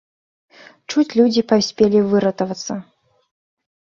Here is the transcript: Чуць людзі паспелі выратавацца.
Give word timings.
Чуць 0.93 1.15
людзі 1.19 1.41
паспелі 1.51 1.99
выратавацца. 2.13 2.73